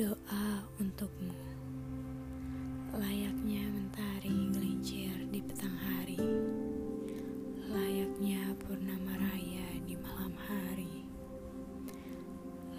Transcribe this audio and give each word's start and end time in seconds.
Doa 0.00 0.64
untukmu 0.80 1.36
Layaknya 2.96 3.68
mentari 3.68 4.32
gelincir 4.48 5.12
di 5.28 5.44
petang 5.44 5.76
hari 5.76 6.16
Layaknya 7.68 8.56
purnama 8.64 9.12
raya 9.20 9.68
di 9.84 10.00
malam 10.00 10.32
hari 10.40 11.04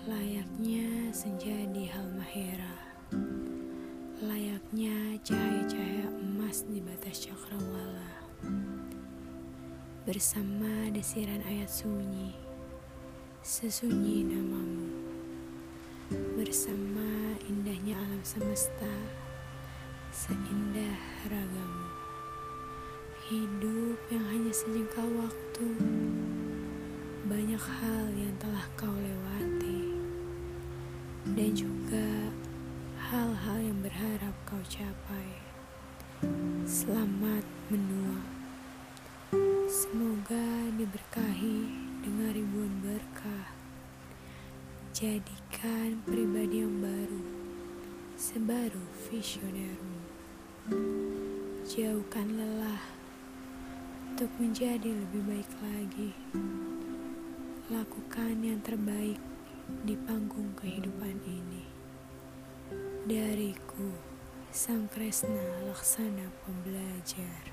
Layaknya 0.09 1.13
senja 1.13 1.53
di 1.69 1.85
Halmahera 1.85 2.73
Layaknya 4.25 5.21
cahaya-cahaya 5.21 6.09
emas 6.25 6.65
di 6.73 6.81
batas 6.81 7.21
cakrawala. 7.21 8.17
Bersama 10.09 10.89
desiran 10.89 11.45
ayat 11.45 11.69
sunyi 11.69 12.33
Sesunyi 13.45 14.25
nama 14.25 14.60
Bersama 16.11 17.39
indahnya 17.47 17.95
alam 17.95 18.19
semesta 18.19 18.91
Seindah 20.11 20.99
ragamu. 21.23 21.87
Hidup 23.31 23.95
yang 24.11 24.25
hanya 24.27 24.51
sejengkal 24.51 25.07
waktu 25.15 25.67
Banyak 27.31 27.63
hal 27.63 28.11
yang 28.19 28.35
telah 28.43 28.67
kau 28.75 28.91
lewati 28.91 29.95
Dan 31.31 31.55
juga 31.55 32.07
hal-hal 33.11 33.71
yang 33.71 33.79
berharap 33.79 34.35
kau 34.43 34.59
capai. 34.67 35.31
Selamat 36.67 37.47
menua. 37.71 38.19
Semoga 39.71 40.75
diberkahi 40.75 41.30
Jadikan 44.91 46.03
pribadi 46.03 46.67
yang 46.67 46.83
baru 46.83 47.23
Sebaru 48.19 48.83
visionermu 49.07 50.03
Jauhkan 51.63 52.27
lelah 52.35 52.83
untuk 54.11 54.27
menjadi 54.35 54.91
lebih 54.91 55.23
baik 55.23 55.51
lagi. 55.63 56.11
Lakukan 57.71 58.43
yang 58.43 58.59
terbaik 58.59 59.15
di 59.87 59.95
panggung 59.95 60.51
kehidupan 60.59 61.23
ini. 61.23 61.63
Dariku, 63.07 63.95
Sang 64.51 64.91
Kresna 64.91 65.71
Laksana 65.71 66.27
Pembelajar. 66.43 67.47